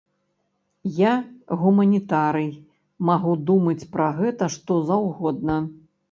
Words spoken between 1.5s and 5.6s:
гуманітарый, магу думаць пра гэта што заўгодна.